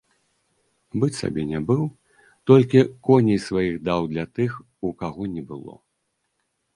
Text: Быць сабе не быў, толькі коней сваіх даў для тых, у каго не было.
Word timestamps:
Быць 1.01 1.17
сабе 1.21 1.41
не 1.49 1.59
быў, 1.71 1.83
толькі 2.51 2.79
коней 3.07 3.39
сваіх 3.47 3.75
даў 3.91 4.01
для 4.15 4.25
тых, 4.39 4.57
у 4.89 4.91
каго 5.03 5.23
не 5.35 5.43
было. 5.51 5.77